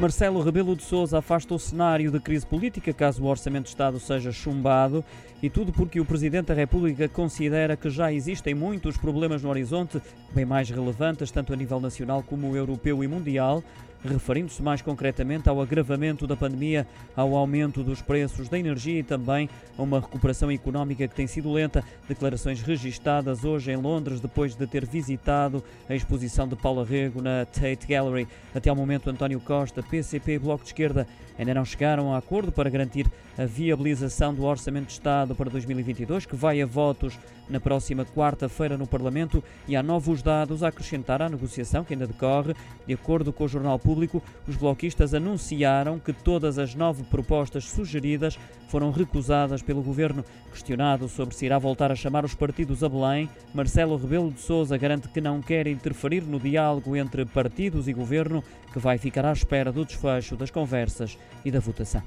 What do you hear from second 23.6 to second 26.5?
em Londres depois de ter visitado a exposição